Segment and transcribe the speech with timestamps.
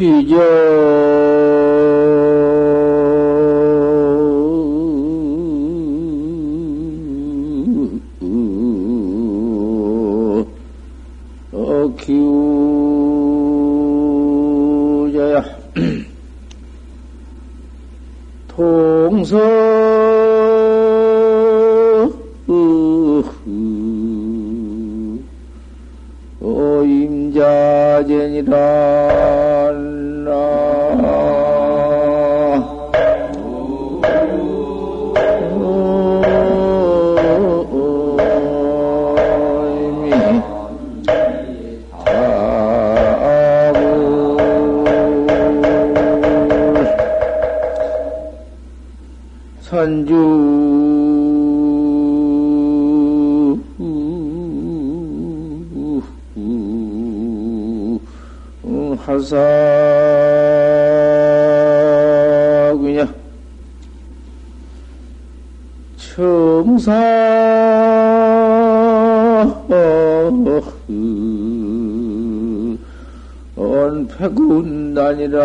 [0.00, 1.03] 어,
[30.24, 30.93] 라.
[59.24, 59.32] 하사구냐
[65.96, 67.24] 청사.
[74.14, 75.40] 언패군단이라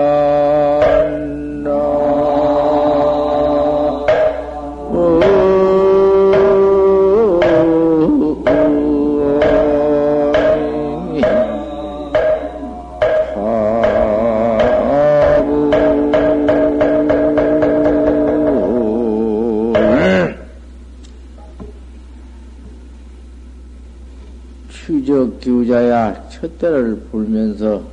[26.39, 27.83] 첫대를 불면서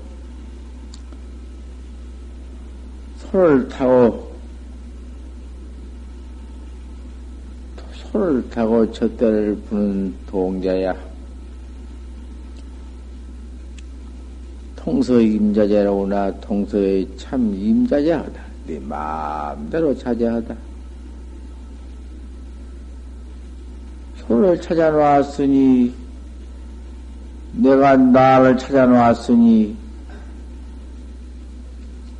[3.19, 4.33] 소를 타고
[7.93, 10.95] 소를 타고 첫대를 부는 동자야.
[14.77, 18.41] 통서의 임자자라고나 통서의 참 임자자하다.
[18.69, 20.57] 네 마음대로 자자하다.
[24.19, 26.06] 소를 찾아놓았으니
[27.57, 29.75] 내가 나를 찾아놓았으니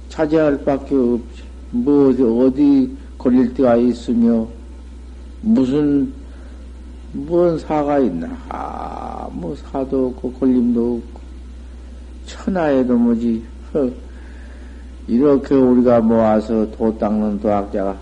[0.09, 1.43] 차지할 밖에 없지.
[1.73, 4.47] 뭐 어디, 어디 걸릴 데가 있으며
[5.43, 6.13] 무슨
[7.13, 8.29] 무슨 사가 있나?
[8.49, 11.21] 아, 뭐 사도 없고 걸림도 없고
[12.27, 13.45] 천하에도 뭐지.
[13.75, 13.91] 허.
[15.07, 17.97] 이렇게 우리가 모아서 도 닦는 도학자가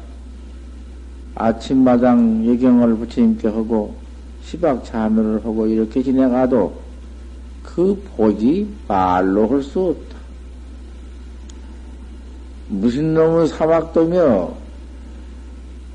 [1.34, 3.94] 아침마당 예경을 부처님께 하고
[4.42, 6.83] 시박 참여를 하고 이렇게 지내가도
[7.74, 10.14] 그 복이 말로 할 수 없다.
[12.68, 14.54] 무슨 놈의 사막도며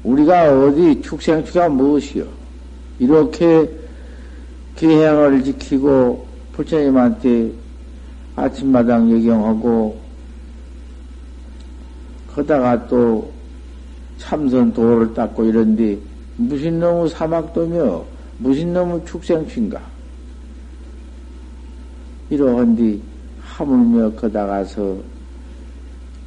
[0.04, 2.26] 우리가 어디 축생추가 무엇이요?
[3.00, 3.70] 이렇게
[4.76, 7.52] 기행을 지키고 부처님한테
[8.36, 10.00] 아침마당 예경하고
[12.34, 13.32] 거다가 또
[14.18, 15.98] 참선 도를 닦고 이런데
[16.36, 18.06] 무슨 놈의 사막도며
[18.38, 19.82] 무슨 놈의 축생추인가?
[22.30, 23.02] 이러한디
[23.42, 24.98] 하물며 거다가서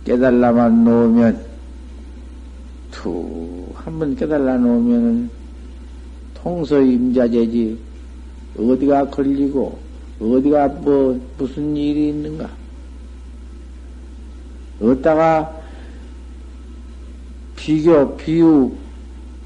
[0.04, 1.44] 깨달라만 놓으면
[2.90, 5.30] 툭 한번 깨달라 놓으면은
[6.34, 7.78] 통서 임자제지
[8.58, 9.78] 어디가 걸리고
[10.20, 12.50] 어디가 뭐 무슨 일이 있는가.
[14.80, 15.60] 어디다가
[17.56, 18.72] 비교 비유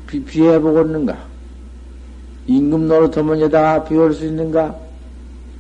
[0.07, 1.17] 비, 비해보겠는가.
[2.47, 4.86] 임금 노릇하면 여다가 비울 수 있는가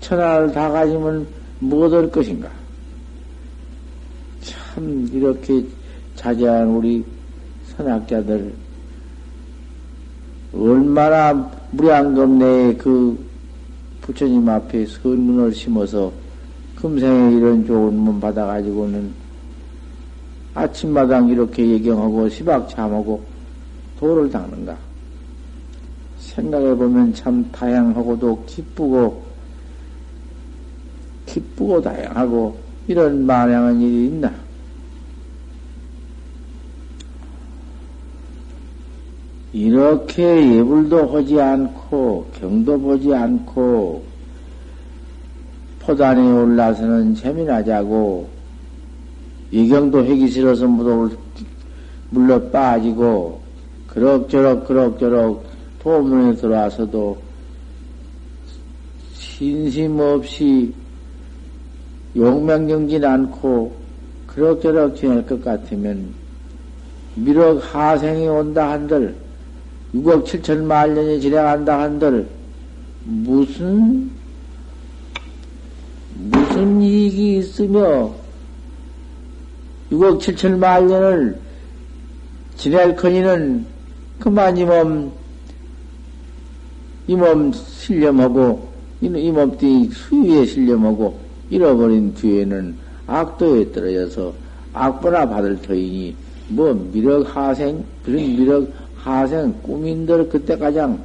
[0.01, 1.27] 천하를 다 가지면
[1.61, 2.49] 무엇을 것인가?
[4.43, 5.65] 참, 이렇게
[6.15, 7.05] 자제한 우리
[7.77, 8.53] 선학자들,
[10.55, 13.19] 얼마나 무량겁 내에 그
[14.03, 16.13] 부처님 앞에 선문을 심어서
[16.77, 19.11] 금생에 이런 좋은 문 받아가지고는
[20.55, 23.23] 아침마당 이렇게 예경하고 시박 참하고
[23.99, 24.77] 도를 닦는가.
[26.19, 29.26] 생각해보면 참 다양하고도 기쁘고
[31.37, 32.57] 기쁘고 다양하고
[32.89, 34.33] 이런 마냥한 일이 있나?
[39.53, 40.23] 이렇게
[40.57, 44.05] 예불도 하지 않고 경도 보지 않고
[45.81, 48.29] 포단에 올라서는 재미나자고
[49.51, 51.11] 이경도 하기 싫어서 무도
[52.11, 53.41] 물러 빠지고
[53.89, 55.45] 그럭저럭 그럭저럭
[55.81, 57.19] 도문에 들어와서도
[59.15, 60.73] 신심 없이
[62.17, 63.77] 용맹경진 않고
[64.27, 66.15] 그럭저럭 지낼 것 같으면
[67.15, 69.15] 미륵 하생이 온다 한들
[69.95, 72.27] 6억 7천만 년이 지나간다 한들
[73.05, 74.11] 무슨
[76.15, 78.11] 무슨 이익이 있으며
[79.91, 81.39] 6억 7천만 년을
[82.57, 83.67] 지낼 커니는
[84.19, 85.13] 그만 이 몸,
[87.07, 88.67] 이 몸 실념하고,
[89.01, 92.77] 이 몸띠 수위에 실념하고, 잃어버린 뒤에는
[93.07, 94.33] 악도에 떨어져서
[94.73, 96.15] 악보나 받을 터이니,
[96.49, 101.01] 뭐, 미력 하생, 그런 미력 하생, 꿈인들 그때 가장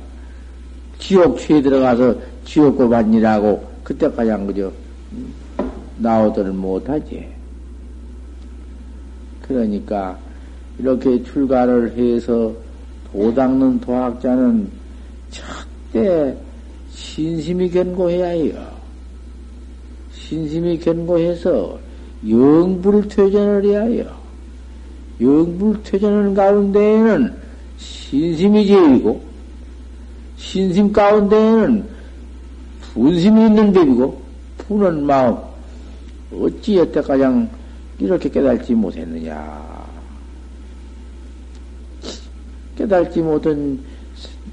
[0.98, 2.16] 지옥취에 들어가서
[2.46, 4.72] 지옥고 받니라고 그때 가장 그저
[5.98, 7.28] 나오들 못하지.
[9.42, 10.18] 그러니까
[10.80, 12.54] 이렇게 출가를 해서
[13.12, 14.70] 도 닦는 도학자는
[15.30, 16.36] 첫때
[16.92, 18.71] 신심이 견고해야 해요.
[20.32, 21.78] 신심이 견고해서
[22.26, 24.06] 영불퇴전을 해요.
[25.20, 27.36] 영불퇴전을 가운데에는
[27.78, 29.22] 신심이 제일이고,
[30.38, 31.86] 신심 가운데에는
[32.94, 34.22] 분심이 있는 법이고,
[34.60, 35.36] 푸는 마음,
[36.34, 37.24] 어찌 여태까지
[38.00, 39.70] 이렇게 깨달지 못했느냐.
[42.78, 43.78] 깨달지 못한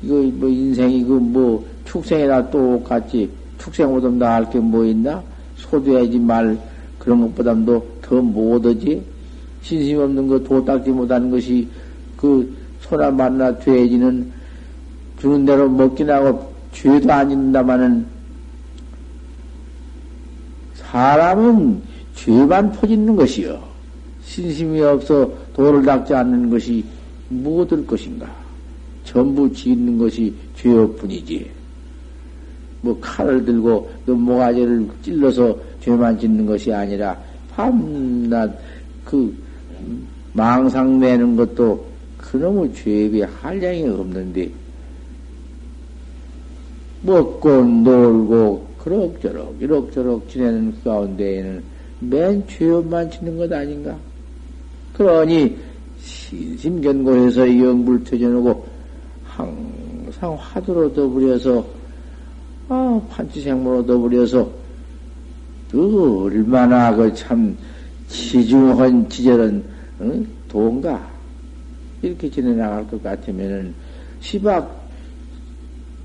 [0.03, 5.23] 이거 뭐 인생이 그뭐 축생이나 똑같이 축생 오든 나할 게 뭐 있나?
[5.71, 6.59] 소두야지 말
[6.99, 9.03] 그런 것보다도 더 못하지.
[9.63, 11.69] 신심 없는 거 도 닦지 못하는 것이
[12.17, 14.31] 그 소나 말나 돼지는
[15.21, 18.07] 주는 대로 먹긴 하고 죄도 아닌다마는
[20.75, 21.83] 사람은
[22.15, 23.63] 죄만 퍼짓는 것이요.
[24.25, 26.85] 신심이 없어 도를 닦지 않는 것이
[27.29, 28.27] 무엇일 것인가?
[29.05, 31.58] 전부 짓는 것이 죄업뿐이지.
[32.81, 37.19] 뭐 칼을 들고 그 모가지를 찔러서 죄만 짓는 것이 아니라
[37.51, 38.57] 밤낮
[39.05, 39.35] 그
[40.33, 41.85] 망상 내는 것도
[42.19, 44.51] 그놈의 죄비 한량이 없는데
[47.03, 51.63] 먹고 놀고 그럭저럭 이럭저럭 지내는 그 가운데에는
[52.01, 53.97] 맨 죄업만 짓는 것 아닌가?
[54.95, 55.57] 그러니
[56.01, 58.65] 신심견고해서 영불 퇴전하고
[59.25, 61.78] 항상 화두로 더불여서
[62.69, 64.51] 아, 판치생모로 더불여서
[65.71, 67.57] 그 얼마나 그 참
[68.09, 69.65] 지중한 지절은
[70.01, 70.27] 응?
[70.49, 71.09] 도인가
[72.03, 73.75] 이렇게 지내나갈 것 같으면은
[74.21, 74.89] 시박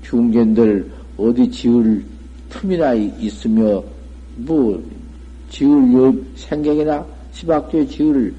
[0.02, 2.04] 중견들 어디 지을
[2.50, 3.82] 틈이나 있으며
[4.36, 4.82] 뭐
[5.50, 8.34] 지을 생각이나 시박교에 지을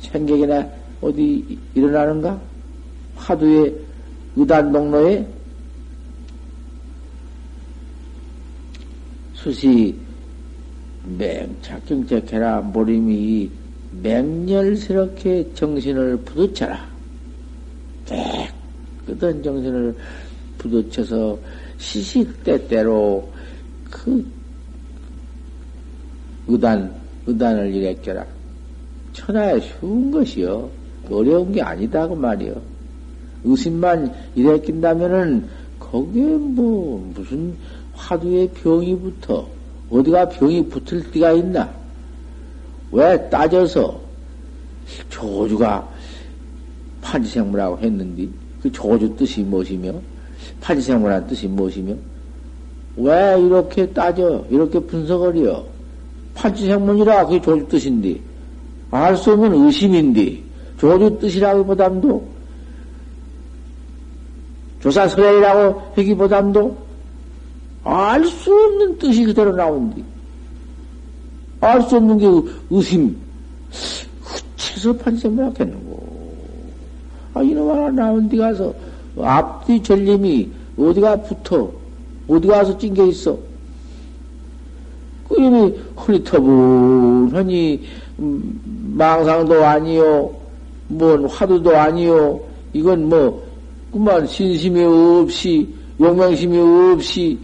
[0.00, 0.66] 생각이나
[1.00, 2.40] 어디 일어나는가?
[3.16, 3.72] 화두에
[4.36, 5.26] 의단 동로에
[9.42, 9.94] 수시
[11.16, 13.48] 맹착경책해라 모림이
[14.02, 16.88] 맹렬스럽게 정신을 부딪혀라.
[18.06, 19.96] 깨끗한 정신을
[20.58, 21.38] 부딪혀서
[21.78, 23.30] 시시때때로
[23.88, 24.26] 그
[26.48, 26.92] 의단,
[27.26, 28.26] 의단을 일으켜라.
[29.12, 30.68] 천하에 쉬운 것이요.
[31.10, 32.60] 어려운 게 아니다, 그 말이요.
[33.44, 35.48] 의심만 일으킨다면은,
[35.78, 37.54] 거기에 뭐, 무슨
[37.98, 39.46] 화두에 병이 붙어.
[39.90, 41.68] 어디가 병이 붙을 때가 있나?
[42.92, 44.00] 왜 따져서
[45.10, 45.86] 조주가
[47.02, 48.28] 판지생물하고 했는데,
[48.62, 49.92] 그 조주 뜻이 무엇이며,
[50.60, 51.94] 판지생물한 뜻이 무엇이며,
[52.96, 55.64] 왜 이렇게 따져, 이렇게 분석을 해요?
[56.34, 58.20] 판지생문이라 그게 조주 뜻인데,
[58.90, 60.42] 알 수 없는 의심인데,
[60.78, 62.28] 조주 뜻이라기보담도,
[64.80, 66.87] 조사설례이라고 하기보담도,
[67.84, 70.04] 알 수 없는 뜻이 그대로 나온디.
[71.60, 72.26] 알 수 없는 게
[72.70, 73.16] 의심.
[74.22, 76.08] 흩쳐서 판지생문 하겠는고.
[77.34, 78.74] 아, 이놈 하나 나온 데 가서,
[79.20, 81.70] 앞뒤 전림이 어디가 붙어,
[82.28, 83.36] 어디 가서 찡겨 있어.
[85.28, 87.82] 그 이미 흐릿터분하니
[88.20, 90.34] 음, 망상도 아니요,
[90.88, 92.40] 뭔 화두도 아니요.
[92.72, 93.46] 이건 뭐
[93.92, 95.68] 그만 신심이 없이
[96.00, 97.38] 용맹심이 없이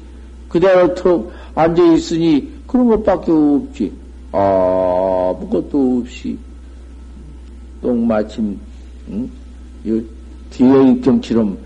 [0.55, 3.93] 그대로 턱 앉아 있으니 그런 것밖에 없지.
[4.31, 6.39] 아무것도 없이
[7.83, 8.57] 똥 마침
[9.11, 9.29] 응?
[10.51, 11.59] 뒤에 입경처럼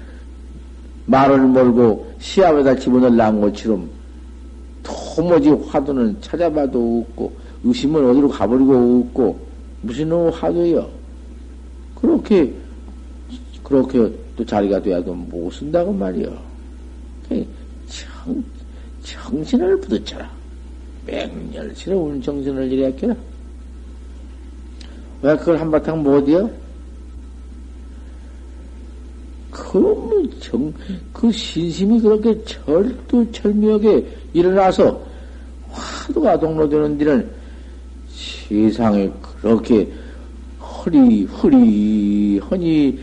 [1.04, 3.90] 말을 몰고 시합에다 집어넣으려는 것처럼
[4.82, 7.32] 도무지 화두는 찾아봐도 없고
[7.64, 9.38] 의심은 어디로 가버리고 없고
[9.82, 10.88] 무슨 놈 화두요?
[11.94, 12.54] 그렇게
[13.62, 16.32] 그렇게 또 자리가 돼야 도 못 쓴다고 말이요.
[17.88, 18.42] 청,
[19.12, 20.30] 정신을 부딪혀라.
[21.06, 23.14] 맹렬스러운 정신을 일으켜라.
[25.22, 26.50] 왜 그걸 한바탕 못이요?
[29.50, 30.72] 그, 정,
[31.12, 35.02] 그 신심이 그렇게 철두철미하게 일어나서
[35.70, 37.30] 화두가 동로되는 데는
[38.48, 39.10] 세상에
[39.40, 39.90] 그렇게
[40.60, 42.98] 허리, 허리, 허니,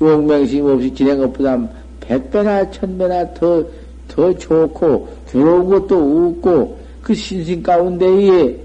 [0.00, 1.68] 용맹심 없이 지낸 것보다
[2.00, 3.64] 백배나 천배나 더,
[4.08, 8.58] 더 좋고, 괴로운 것도 없고, 그 신신 가운데에,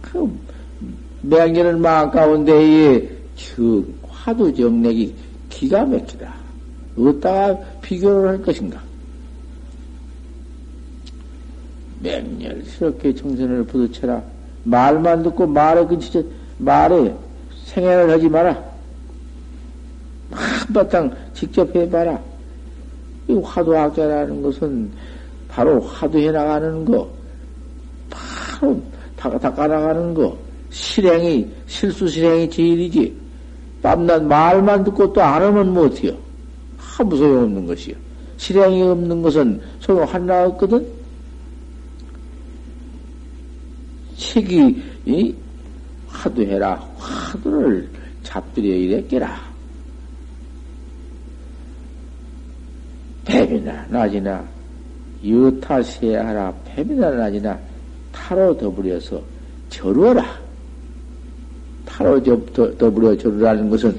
[0.00, 0.38] 그
[1.22, 5.14] 맹렬한 마음 가운데에, 저 화두 정력이
[5.48, 6.32] 기가 막히다.
[6.96, 8.80] 어디다가 비교를 할 것인가?
[12.00, 14.22] 맹렬스럽게 정신을 부딪혀라.
[14.64, 16.24] 말만 듣고 말에 그치지,
[16.58, 17.14] 말에
[17.66, 18.72] 생애를 하지 마라.
[20.30, 22.20] 한바탕 직접 해봐라.
[23.28, 24.90] 이 화두학자라는 것은
[25.52, 27.10] 바로 화두해 나가는 거,
[28.08, 28.82] 바로
[29.16, 30.36] 닦아 나가는 거,
[30.70, 33.14] 실행이, 실수 실행이 제일이지.
[33.82, 36.16] 밤낮 말만 듣고 또 안 하면 못해요.
[36.98, 37.94] 아무 소용없는 것이요.
[38.38, 40.86] 실행이 없는 것은 소용 하나 없거든?
[44.16, 45.34] 책이, 이,
[46.08, 46.76] 화두해라.
[46.96, 47.90] 화두를
[48.22, 49.52] 잡들여 이랬게라.
[53.26, 54.44] 뱀이나 낮이나
[55.22, 56.54] 유타세하라.
[56.64, 57.58] 뱀이나 낮이나
[58.10, 59.20] 타로 더불여서
[59.68, 60.24] 절어라.
[61.84, 62.22] 타로
[62.76, 63.98] 더불어 절으라는 것은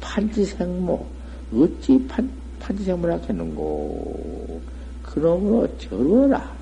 [0.00, 1.06] 판지생모.
[1.54, 2.28] 어찌 판,
[2.60, 4.60] 판지생모라 했는고.
[5.02, 6.58] 그러므로 절어라.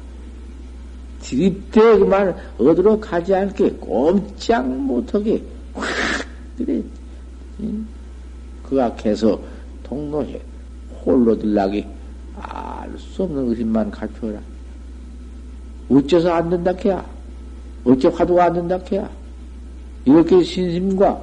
[1.21, 5.43] 드립대 그만 어디로 가지 않게 꼼짝 못하게
[5.75, 5.87] 확
[6.57, 6.81] 그래
[8.63, 9.41] 그 앞에서
[9.83, 10.41] 통로에
[11.05, 11.85] 홀로 들락이
[12.87, 14.39] 알 수 없는 의심만 갖춰라.
[15.91, 17.05] 어째서 안 된다 캐야?
[17.85, 19.09] 어째 화두가 안 된다 캐야?
[20.05, 21.21] 이렇게 신심과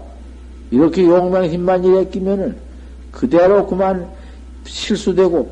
[0.71, 2.55] 이렇게 용맹심만 이래 끼면은
[3.11, 4.07] 그대로 그만
[4.65, 5.51] 실수되고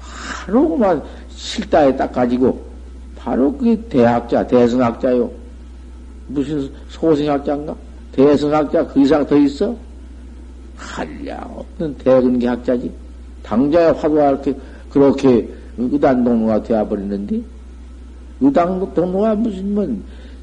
[0.00, 2.64] 바로 그만 실다에 딱 가지고
[3.16, 5.30] 바로 그게 대학자, 대성학자요.
[6.28, 7.74] 무슨 소생학자인가?
[8.12, 9.74] 대성학자 그 이상 더 있어?
[10.76, 11.40] 한량
[11.78, 13.07] 없는 대근계학자지.
[13.48, 14.54] 당자의 화두가 이렇게
[14.90, 17.40] 그렇게 의단 동로가 되어버리는데
[18.40, 19.88] 의당 동로가 무슨 뭐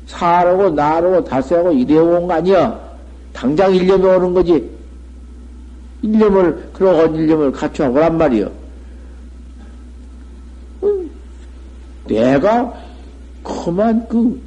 [0.07, 2.79] 사로고 나로고 다세고 이래온 거 아니야?
[3.31, 4.69] 당장 일념이 오는 거지.
[6.01, 8.49] 일념을 그러고 일념을 갖춰 오란 말이요.
[12.07, 12.73] 내가
[13.43, 14.39] 그만 그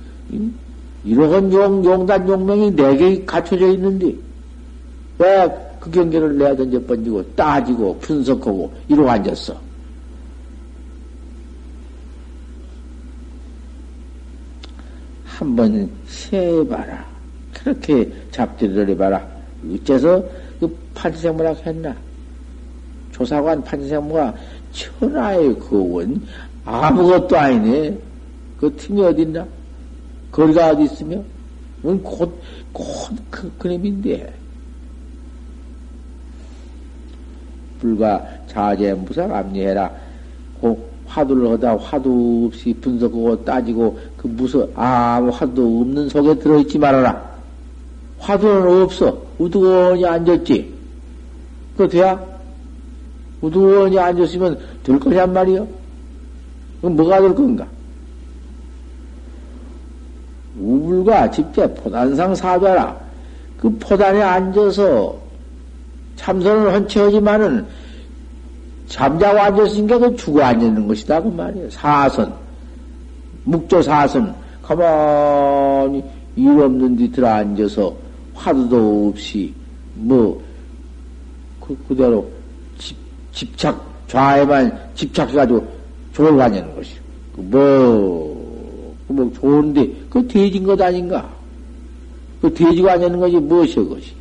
[1.05, 4.15] 이러한 용, 용단 용명이 내게 갖춰져 있는데
[5.19, 9.59] 왜 그 경계를 내야 던져 번지고 따지고 분석하고 이러고 앉았어.
[15.25, 17.07] 한번 세봐라.
[17.53, 19.27] 그렇게 잡지를 해봐라.
[19.73, 20.23] 어째서
[20.61, 21.97] 그 판지생물학 했나?
[23.13, 24.35] 조사관 판지생물가
[24.73, 26.27] 천하의 그원
[26.65, 27.99] 아무것도 아니네.
[28.59, 29.47] 그 틈이 어딨나?
[30.33, 31.23] 거리가 어디 있으며?
[31.83, 32.41] 곧,
[32.73, 34.33] 곧, 그, 그림인데.
[37.81, 39.91] 불과 자제 무상 압리해라.
[40.61, 47.29] 그 화두를 하다 화두 없이 분석하고 따지고 그 무서 아무 화두 없는 속에 들어있지 말아라.
[48.19, 49.23] 화두는 없어.
[49.39, 50.75] 우두원이 앉았지.
[51.77, 52.21] 그거 돼야?
[53.41, 55.67] 우두원이 앉았으면 될 거냔 말이요.
[56.81, 57.67] 그럼 뭐가 될 건가?
[60.59, 62.97] 우불과 직접 포단상 사좌라.
[63.59, 65.28] 그 포단에 앉아서
[66.19, 67.65] 참선을 헌채 하지만은
[68.89, 71.23] 잠자고 앉았으니까 그 죽어 앉는 것이다.
[71.23, 71.71] 그 말이에요.
[71.71, 72.35] 사선.
[73.45, 74.35] 묵조 사선.
[74.63, 76.03] 가만히
[76.37, 77.95] 일 없는 데 들어 앉아서
[78.35, 79.55] 화두도 없이
[79.95, 80.43] 뭐,
[81.61, 82.29] 그, 그대로
[82.79, 82.97] 집,
[83.33, 85.67] 집착, 좌에만 집착해가지고
[86.15, 87.01] 졸고 하냐는 것이요.
[87.35, 91.29] 그 뭐, 그뭐 좋은데, 그 돼진 것 아닌가?
[92.41, 94.18] 그 돼지가 아니는 것이 무엇이여, 그것이?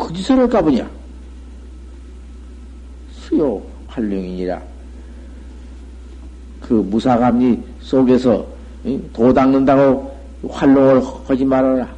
[0.00, 0.88] 그 짓을 할까 보냐?
[3.12, 4.60] 수요 활용이니라.
[6.62, 8.46] 그 무사감리 속에서
[9.12, 10.10] 도 닦는다고
[10.48, 11.88] 활동을 하지 말아라.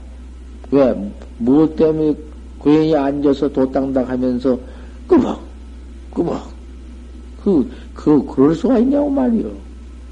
[0.70, 1.12] 왜?
[1.38, 2.14] 무엇 때문에
[2.58, 4.58] 고연히 앉아서 도 닦는다 하면서
[5.06, 5.40] 끄벅,
[6.12, 6.50] 끄벅.
[7.44, 9.50] 그, 그, 그럴 수가 있냐고 말이요.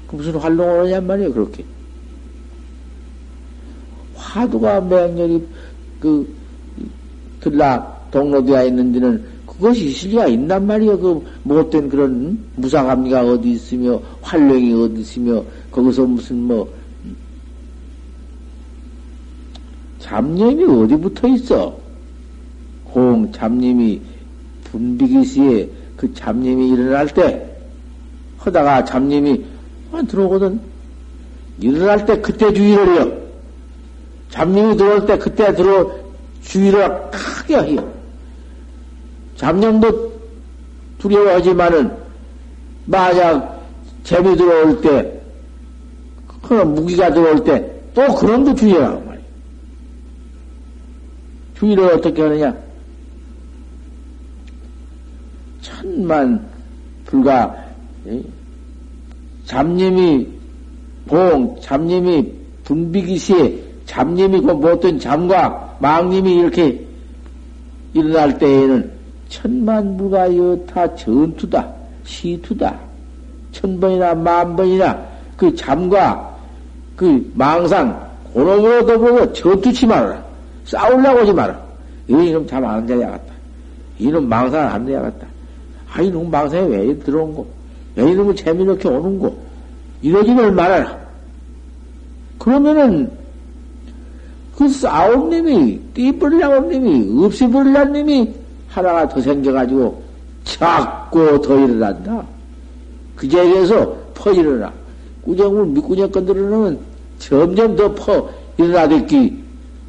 [0.07, 1.63] 그 무슨 활동을 하냔 말이요, 그렇게.
[4.15, 5.47] 화두가 맹렬히,
[5.99, 6.40] 그,
[7.41, 10.97] 들라, 동로되어 있는 데는 그것이 실리가 있단 말이요.
[10.99, 16.71] 그 못된 그런 무상합리가 어디 있으며, 활용이 어디 있으며, 거기서 무슨 뭐,
[19.99, 21.77] 잡념이 어디 붙어 있어?
[22.85, 24.01] 공, 잡념이
[24.65, 27.47] 분비기 시에 그 잡념이 일어날 때,
[28.37, 29.45] 하다가 잡념이
[30.07, 30.59] 들어오거든.
[31.59, 33.11] 일어날 때 그때 주의를 해요.
[34.29, 35.91] 잡념이 들어올 때 그때 들어
[36.41, 36.89] 주의를
[37.59, 37.91] 해요.
[39.35, 40.11] 잡념도
[40.99, 41.91] 두려워하지만은
[42.85, 43.61] 만약
[44.03, 45.21] 재미 들어올 때,
[46.41, 49.25] 그런 무기가 들어올 때 또 그런도 주의하란 말이에요.
[51.55, 52.55] 주의를 어떻게 하느냐?
[55.61, 56.47] 천만
[57.05, 57.55] 불과
[59.45, 60.27] 잡념이
[61.05, 62.31] 봉, 잡념이
[62.63, 66.85] 분비기 시에 잡념이 그 못된 잠과 망님이 이렇게
[67.93, 68.91] 일어날 때에는
[69.29, 72.79] 천만 불과 여타 전투다, 시투다.
[73.51, 75.05] 천 번이나 만 번이나
[75.37, 76.37] 그 잠과
[76.95, 80.23] 그 망상, 고놈으로도 보고 전투치 말아라.
[80.65, 81.59] 싸우려고 하지 마라.
[82.07, 83.33] 이놈 잠 안 자야겠다.
[83.99, 85.27] 이놈 망상 안 내야겠다.
[85.93, 87.45] 아, 이놈 망상에 왜 들어온 거?
[87.95, 89.33] 왜 이놈을 재미놓게 오는 거?
[90.01, 90.97] 이러지를 말아라.
[92.39, 93.11] 그러면은,
[94.57, 98.33] 그 싸움님이, 띠뿌리라고님이, 없이뿌리라님이
[98.69, 100.01] 하나가 더 생겨가지고
[100.43, 102.23] 자꾸 더 일어난다.
[103.15, 104.71] 그 자리에서 퍼 일어나.
[105.23, 106.79] 꾸정을 밑꾸정 건드려 놓으면
[107.19, 109.41] 점점 더 퍼 일어나듣기.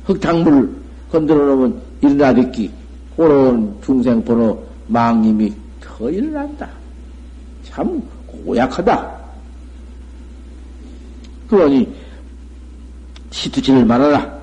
[0.04, 0.70] 흙탕물
[1.10, 2.70] 건드려 놓으면 일어나듣기.
[3.16, 6.68] 호로운 중생 번호 망님이 더 일어난다.
[7.64, 9.10] 참 고약하다.
[11.48, 11.88] 그러니
[13.30, 14.41] 시투치를 말하라.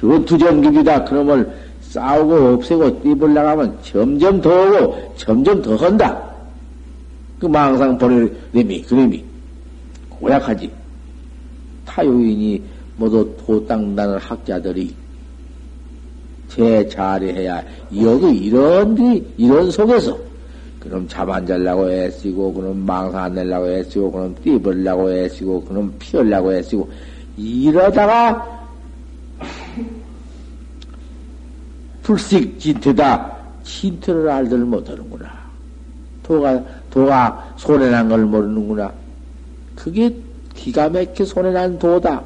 [0.00, 1.04] 전투전기이다.
[1.04, 6.22] 그놈을 싸우고 없애고 띠불 나가면 점점 더 오고 점점 더 한다.
[7.38, 7.98] 그 망상
[8.52, 9.24] 의미, 그림이
[10.08, 10.70] 고약하지.
[11.84, 12.62] 타요인이
[12.96, 14.94] 모두 도땅다는 학자들이
[16.48, 17.62] 제 자리해야
[18.00, 20.16] 여기 이런 뒤 이런 속에서
[20.78, 26.88] 그럼 잘라고 애쓰고 그럼 망상 안 내려고 애쓰고 그럼 띠벌라고 애쓰고 그럼 피하려고 애쓰고
[27.36, 28.63] 이러다가
[32.14, 33.32] 불식 진퇴다.
[33.64, 35.26] 진퇴를 알들 못하는구나.
[36.22, 38.92] 도가, 도가 손해난 걸 모르는구나.
[39.74, 40.14] 그게
[40.54, 42.22] 기가 막혀 손해난 도다.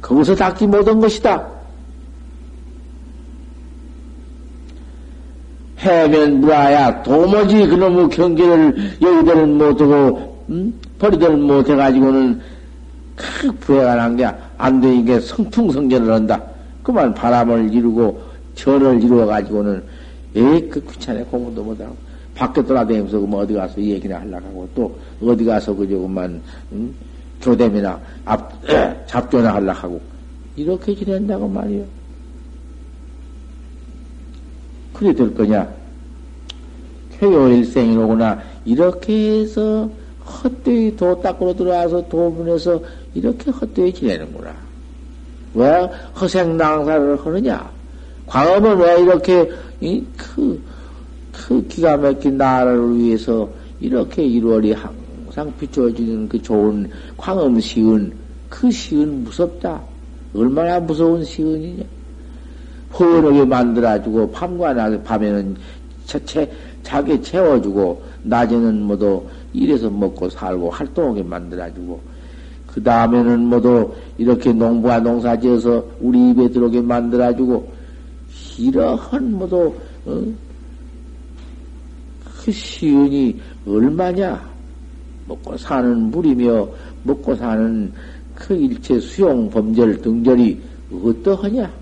[0.00, 1.44] 거기서 닦지 못한 것이다.
[5.78, 10.72] 해면 무아야 도무지 그놈의 경계를 여기들은 못하고 음?
[10.98, 12.40] 버리들 못해가지고는
[13.16, 14.24] 크 부해가 난 게
[14.56, 16.40] 안 되니까 성풍성전을 한다.
[16.82, 18.22] 그만 바람을 이루고
[18.54, 19.82] 절을 이루어가지고는,
[20.36, 21.96] 에이, 그 귀찮아, 공부도 못하고.
[22.34, 26.40] 밖에 돌아다니면서 뭐 어디 가서 얘기나 하려고 하고, 또 어디 가서 그 조금만,
[26.72, 26.94] 응?
[27.40, 28.52] 교dem이나 앞,
[29.06, 30.00] 잡조나 하려고 하고.
[30.56, 31.84] 이렇게 지낸다고 말이요.
[34.94, 35.68] 그래 될 거냐?
[37.18, 38.40] 쾌요일생이로구나.
[38.64, 39.90] 이렇게 해서
[40.24, 42.80] 헛되이 도 닦으러 들어와서 도문에서
[43.14, 44.54] 이렇게 헛되이 지내는구나.
[45.54, 45.88] 왜
[46.20, 47.70] 허생낭사를 하느냐?
[48.26, 49.50] 광업은 왜 이렇게
[50.16, 50.62] 그,
[51.32, 53.48] 그 기가 막힌 나라를 위해서
[53.80, 58.12] 이렇게 일월이 항상 비춰지는 그 좋은 광음 시은
[58.48, 59.80] 그 시은 무섭다.
[60.34, 61.84] 얼마나 무서운 시은이냐.
[62.98, 65.56] 허원하게 만들어주고 밤과 낮 밤에는
[66.06, 66.48] 채,
[66.82, 72.00] 자기 채워주고 낮에는 모두 일해서 먹고 살고 활동하게 만들어주고
[72.68, 77.73] 그 다음에는 모두 이렇게 농부가 농사 지어서 우리 입에 들어오게 만들어주고
[78.58, 79.74] 이러한 모두
[80.06, 80.22] 어?
[82.44, 84.52] 그 시은이 얼마냐?
[85.26, 86.68] 먹고 사는 물이며
[87.02, 87.92] 먹고 사는
[88.34, 90.60] 그 일체 수용 범절 등절이
[90.92, 91.72] 어떠하냐?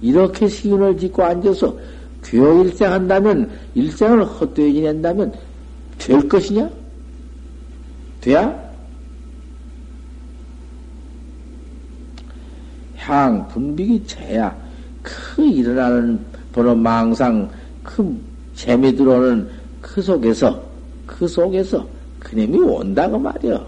[0.00, 1.76] 이렇게 시은을 짓고 앉아서
[2.24, 5.32] 교육 일생 한다면 일생을 헛되이 지낸다면
[5.98, 6.70] 될 것이냐?
[8.20, 8.68] 돼야?
[12.96, 14.67] 향 분비기 재야
[15.08, 16.18] 그 일어나는
[16.52, 17.48] 번호 망상
[17.82, 18.16] 그
[18.54, 19.48] 재미 들어오는
[19.80, 20.62] 그 속에서
[21.06, 21.86] 그 속에서
[22.20, 23.66] 그놈이 온다고 말이여.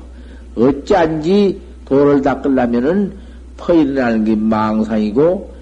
[0.56, 3.12] 어찌한지 도를 닦으려면은
[3.56, 5.54] 퍼 일어나는 게 망상이고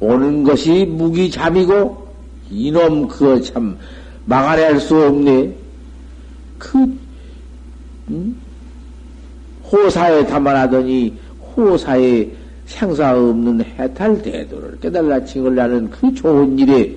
[0.00, 2.08] 오는 것이 무기잠이고
[2.50, 3.76] 이놈 그거 참
[4.26, 5.54] 막아낼 수 없네.
[6.58, 6.78] 그
[8.08, 8.36] 음?
[9.70, 11.14] 호사에 담아하더니
[11.56, 12.28] 호사에
[12.68, 16.94] 생사 없는 해탈 대도를 깨달라 칭을라는 그 좋은 일에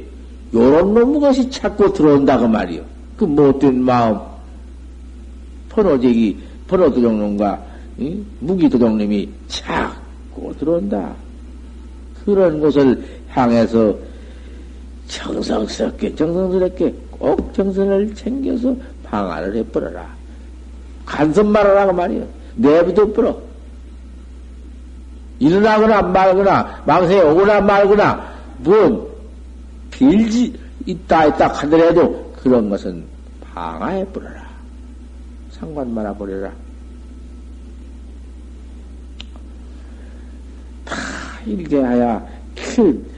[0.53, 2.83] 요런 놈의 것이 자꾸 들어온다 그 말이요.
[3.15, 4.19] 그 못된 마음
[5.69, 7.63] 번호제기 번호도정놈과
[8.39, 11.13] 무기도정님이 자꾸 들어온다.
[12.25, 13.95] 그런 곳을 향해서
[15.07, 20.05] 정성스럽게 정성스럽게 꼭 정성을 챙겨서 방안을 해버려라.
[21.05, 22.27] 간섭 말하라고 말이요.
[22.55, 23.50] 내부도 뿌려.
[25.41, 29.09] 일어나거나 말거나, 망상에 오거나 말거나, 뭐,
[29.89, 30.53] 빌지,
[30.85, 33.03] 있다, 있다 하더라도 그런 것은
[33.51, 34.41] 방아해 버려라.
[35.51, 36.51] 상관 말아 버려라.
[40.85, 40.95] 다
[41.47, 42.23] 일개하야,
[42.75, 43.11] 그,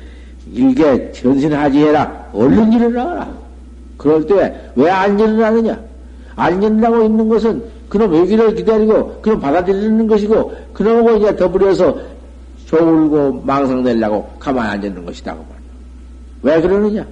[0.51, 2.29] 일개 전신하지 해라.
[2.33, 3.27] 얼른 일어나라.
[3.97, 4.35] 그럴 때
[4.75, 5.77] 왜 안 일어나느냐?
[6.35, 11.95] 안 일어나고 있는 것은 그놈 외기를 기다리고 그놈 받아들이는 것이고 그놈하고 이제 더불어서
[12.77, 15.37] 졸고 망상되려고 가만히 앉아있는 것이다.
[16.41, 17.05] 왜 그러느냐?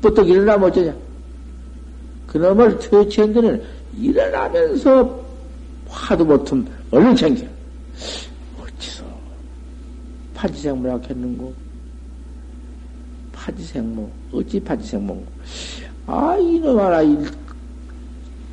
[0.00, 0.94] 부쩍 일어나면 어쩌냐?
[2.26, 3.62] 그놈을 퇴치한 데는
[3.98, 5.20] 일어나면서
[5.88, 7.44] 화도 못함 얼른 챙겨.
[8.60, 9.04] 어찌서
[10.34, 11.52] 파지생모라 했는고?
[13.32, 15.22] 파지생모, 어찌 파지생모?
[16.06, 17.02] 아, 이놈 하나,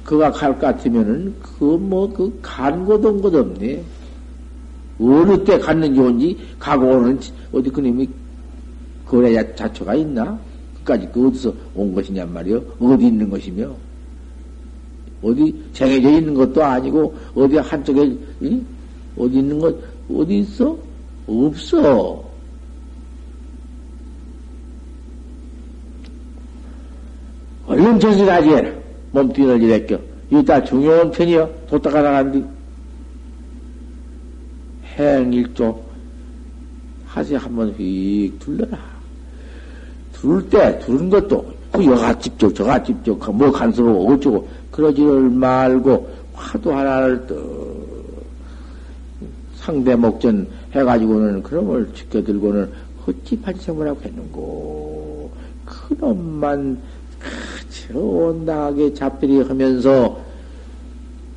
[0.03, 3.83] 그가 갈 것 같으면은, 그, 뭐, 그, 간 것, 온것 없네.
[4.99, 7.19] 어느 때 갔는지 온지, 가고 오는,
[7.53, 8.09] 어디 그님이,
[9.05, 10.37] 거래 자초가 있나?
[10.79, 12.61] 그까지 그 어디서 온 것이냔 말이요?
[12.79, 13.73] 어디 있는 것이며?
[15.21, 18.61] 어디 정해져 있는 것도 아니고, 어디 한쪽에, 이?
[19.17, 19.75] 어디 있는 것,
[20.13, 20.77] 어디 있어?
[21.27, 22.29] 없어.
[27.67, 28.71] 얼른 정신하지 해라.
[29.11, 29.99] 몸뚱이를.
[30.31, 31.49] 이거 다 중요한 편이요.
[31.69, 32.43] 도다가 나간뒤.
[34.99, 35.81] 행일조
[37.07, 38.77] 하세 한번 휙 둘러라.
[40.13, 47.87] 둘 때, 두른 것도, 그 여가집적, 저가집적, 뭐 간섭하고 어쩌고, 그러지를 말고, 화도 하나를 또,
[49.55, 52.69] 상대 목전 해가지고는, 그놈을 지켜들고는,
[53.07, 55.31] 헛집한 생활하고 했는고,
[55.65, 56.79] 그놈만,
[57.93, 60.19] 온당하게 잡들이 하면서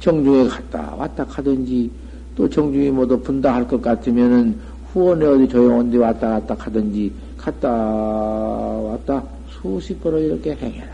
[0.00, 1.90] 정중에 갔다 왔다 하든지
[2.36, 4.58] 또 정중이 모두 분다 할 것 같으면은
[4.92, 10.92] 후원에 어디 조용한 데 왔다 갔다 하든지 갔다 왔다 수십 번을 이렇게 행해라.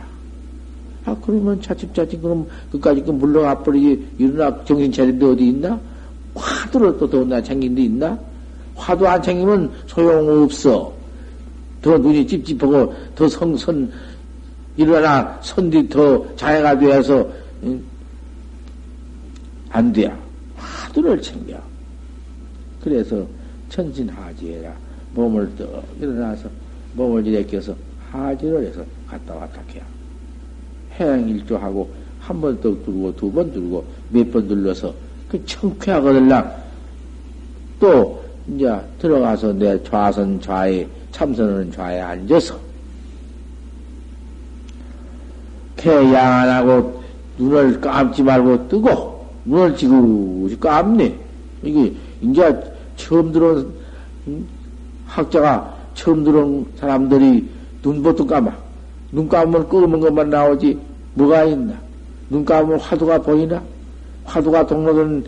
[1.05, 5.79] 아, 그러면 차츰차츰 그럼 그까지 그 물러가 버리지 일어나 정신 차린 데 어디 있나?
[6.35, 8.19] 화두를 또 더나 챙긴 데 있나?
[8.75, 10.93] 화두 안 챙기면 소용없어.
[11.81, 13.91] 더 눈이 찝찝하고 더 성선
[14.77, 17.27] 일어나 선디 더 자해가 되어서
[19.71, 20.17] 안 돼야
[20.99, 21.57] 화두를 챙겨.
[22.83, 23.27] 그래서
[23.69, 24.73] 천진하지해라
[25.15, 26.49] 몸을 떠 일어나서
[26.95, 27.75] 몸을 일으켜서
[28.11, 29.85] 하지를 해서 갔다 왔다 해야
[30.99, 34.95] 해양일조하고 한번더 두르고 두 번 두르고 몇 번 눌러서
[35.29, 36.57] 그 청쾌하거들랑
[37.81, 42.59] 또 이제 들어가서 내 좌선 좌에 참선하는 좌에 앉아서
[45.77, 47.03] 개양 안 하고
[47.37, 49.18] 눈을 감지 말고 뜨고
[49.49, 51.15] 눈을 지그시 감네.
[51.63, 53.73] 이게 이제 처음 들어온
[55.07, 57.49] 학자가 처음 들어온 사람들이
[57.83, 58.53] 눈부터 감아.
[59.11, 60.79] 눈 감으면 끄는 것만 나오지
[61.15, 61.75] 뭐가 있나?
[62.29, 63.63] 눈 감으면 화두가 보이나?
[64.25, 65.25] 화두가 동로는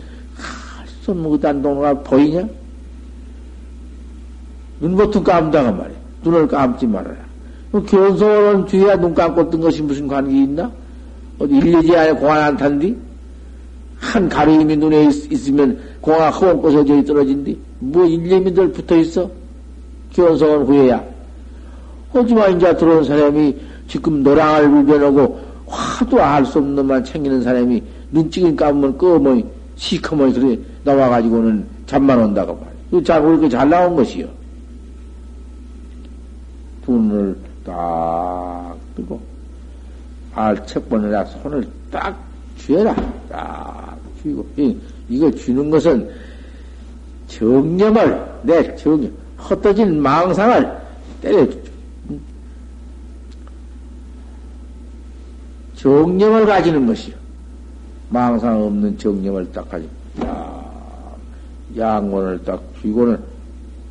[1.01, 2.47] 손무단 동로가 보이냐?
[4.79, 5.97] 눈부터 감다가 말이야.
[6.23, 7.17] 눈을 감지 말아라.
[7.87, 10.69] 견성은 뒤에 눈 감고 뜬 것이 무슨 관계 있나?
[11.39, 13.10] 어디 일리지 안에 공안 안 탄디?
[14.01, 17.57] 한 가리임이 눈에 있, 으면 허원 꺼서 저기 떨어진디?
[17.79, 19.29] 뭐 일념이들 붙어 있어?
[20.11, 21.03] 견성은 후에야.
[22.11, 23.55] 하지만 이제 들어온 사람이
[23.87, 30.59] 지금 노랑을 불변하고 화도 알 수 없는 만 챙기는 사람이 눈찌개 감으면 꺼머니 시커머니 그래
[30.83, 32.59] 나와가지고는 잠만 온다고
[32.91, 33.03] 말이야.
[33.05, 34.27] 잘, 그렇게 잘 나온 것이요.
[36.87, 39.21] 눈을 딱 뜨고
[40.33, 42.17] 알책번에다 손을 딱
[42.57, 42.95] 쥐어라
[43.29, 43.90] 딱
[44.21, 44.77] 쥐고 이,
[45.09, 46.09] 이거 쥐는 것은
[47.27, 50.77] 정념을 내 정념 헛떠진 망상을
[51.21, 51.71] 때려주죠.
[55.75, 57.15] 정념을 가지는 것이요.
[58.09, 59.89] 망상 없는 정념을 딱 가지고,
[60.23, 61.15] 야,
[61.75, 63.17] 양원을 딱 쥐고는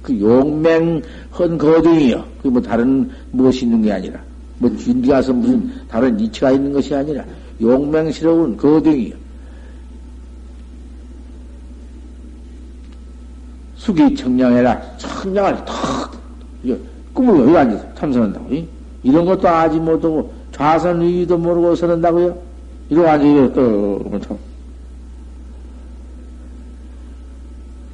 [0.03, 2.25] 그 용맹한 거둥이요.
[2.43, 4.21] 그 뭐 다른 무엇이 있는 게 아니라,
[4.59, 7.25] 뭐 뒤에 가서 무슨 다른 이치가 있는 것이 아니라,
[7.61, 9.16] 용맹스러운 거둥이요.
[13.81, 14.79] 숙이 청량해라.
[14.99, 16.12] 청량을 턱,
[17.14, 18.55] 꿈을 여기 앉아서 참선한다고.
[18.55, 18.66] 이?
[19.03, 22.37] 이런 것도 아직 못하고, 좌선 위도 모르고 서는다고요?
[22.90, 24.38] 이러고 앉아서 또, 참.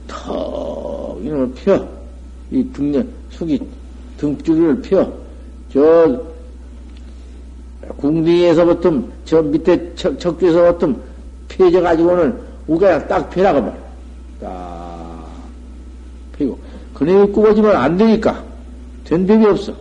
[0.08, 1.86] 턱, 이놈을 펴.
[2.50, 3.60] 이 등년, 숙이
[4.18, 5.08] 등줄을 펴.
[5.72, 6.20] 저,
[7.96, 8.92] 궁둥이에서부터,
[9.24, 10.92] 저 밑에 척, 척주에서부터
[11.46, 13.78] 펴져가지고는 우가 딱 펴라고 말.
[14.40, 14.85] 딱.
[16.94, 18.44] 그놈이 꾸어지면 안 되니까.
[19.04, 19.74] 된 법이 없어.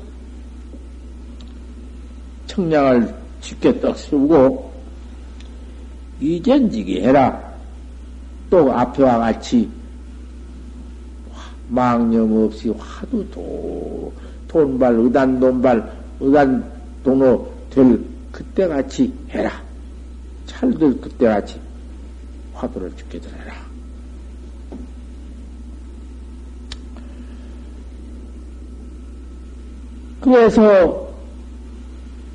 [2.47, 4.71] 청량을 쉽게 떡 세우고,
[6.21, 7.41] 이전지기 해라.
[8.49, 9.69] 또 앞에와 같이
[11.67, 14.13] 망념 없이 화두 도,
[14.47, 16.71] 돈발, 의단 돈발, 의단
[17.03, 17.99] 동로 될
[18.31, 19.51] 그때 같이 해라.
[20.45, 21.59] 찰들 그때 같이
[22.53, 23.64] 화두를 죽게 들어라.
[30.25, 31.07] 그래서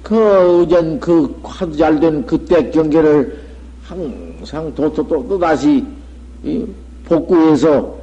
[0.05, 3.37] 그 의전 그 화두 잘 된 그때 경계를
[3.83, 5.85] 항상 또또또 또 다시
[7.05, 7.99] 복구해서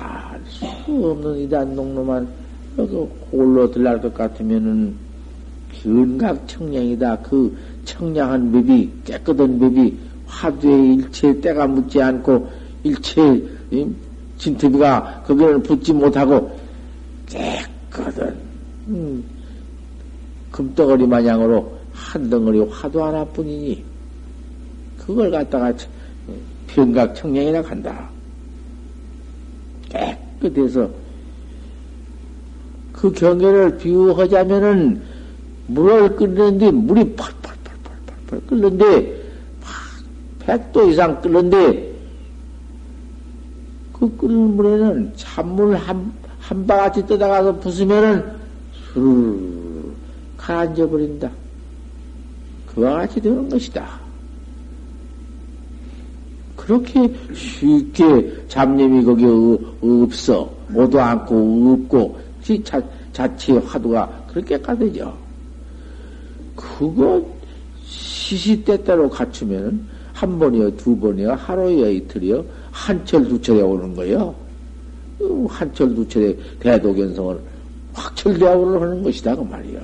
[0.00, 2.26] 알 수 없는 이단 농로만
[2.74, 4.96] 그 홀로 들날 것 같으면은
[5.80, 7.18] 견각 청량이다.
[7.18, 9.96] 그 청량한 법이 깨끗한 법이
[10.26, 12.50] 화두에 일체 때가 묻지 않고
[12.82, 13.42] 일체
[14.38, 16.50] 진트비가 거기는 붙지 못하고
[17.28, 18.43] 깨끗한
[18.88, 19.24] 음,
[20.50, 23.84] 금덩어리 마냥으로 한 덩어리 화두 하나뿐이니
[24.98, 25.72] 그걸 갖다가
[26.66, 28.08] 변각 청량이라 한다.
[29.88, 30.88] 깨끗해서
[32.92, 35.02] 그 경계를 비유하자면은
[35.66, 39.24] 물을 끓는데 물이 팔팔팔팔팔 끓는데
[40.40, 41.94] 100도 이상 끓는데
[43.92, 48.43] 그 끓는 물에는 찬물 한, 한 바가지 떠다가서 부수면은
[48.94, 49.92] 술
[50.36, 51.30] 가라앉아 버린다.
[52.66, 54.00] 그와 같이 되는 것이다.
[56.56, 59.24] 그렇게 쉽게 잡념이 거기
[59.82, 60.50] 없어.
[60.72, 62.18] 오도 않고 없고,
[62.62, 62.80] 자,
[63.12, 65.16] 자체 화두가 그렇게 가되죠.
[66.56, 67.24] 그거
[67.84, 74.34] 시시때때로 갖추면 한 번이요, 두 번이요, 하루요, 이틀이요, 한철, 두 철에 오는 거예요.
[75.48, 77.53] 한철, 두 철에 대도견성을
[77.94, 79.80] 확철대학으로 하는 것이다, 그 말이요.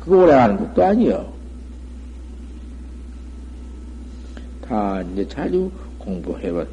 [0.00, 1.32] 그거 오래 하는 것도 아니요.
[4.66, 6.64] 다 이제 자주 공부해봐.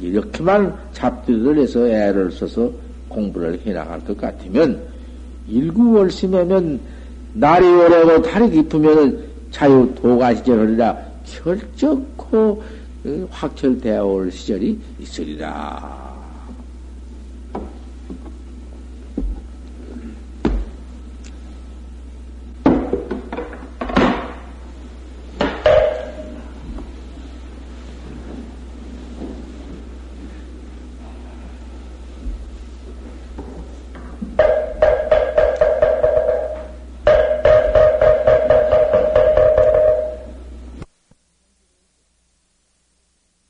[0.00, 2.70] 이렇게만 잡들을 해서 애를 써서
[3.08, 4.80] 공부를 해나갈 것 같으면,
[5.48, 6.80] 일구월심하면
[7.34, 10.96] 날이 오래고 달이 깊으면 자유 도가 시절이라
[11.26, 12.62] 결정코
[13.30, 15.99] 확철되어 올 시절이 있으리라.